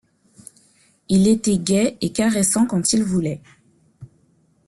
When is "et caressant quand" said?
2.01-2.91